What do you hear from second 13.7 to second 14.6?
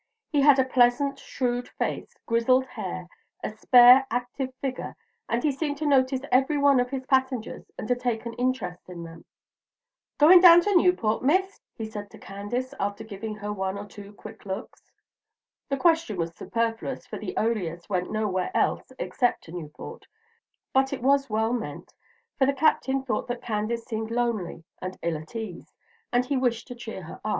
or two quick